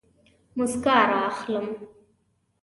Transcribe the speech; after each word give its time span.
موسکا 0.55 0.95
رااخلم 1.11 1.67